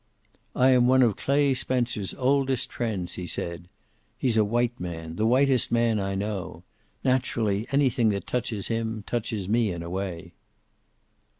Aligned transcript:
"I 0.55 0.69
am 0.71 0.87
one 0.87 1.03
of 1.03 1.15
Clay 1.15 1.53
Spencer's 1.53 2.11
oldest 2.15 2.73
friends," 2.73 3.13
he 3.13 3.27
said. 3.27 3.69
"He's 4.17 4.35
a 4.35 4.43
white 4.43 4.79
man, 4.79 5.15
the 5.15 5.27
whitest 5.27 5.71
man 5.71 5.99
I 5.99 6.15
know. 6.15 6.63
Naturally, 7.03 7.67
anything 7.71 8.09
that 8.09 8.25
touches 8.25 8.67
him 8.67 9.03
touches 9.05 9.47
me, 9.47 9.71
in 9.71 9.83
a 9.83 9.91
way." 9.91 10.33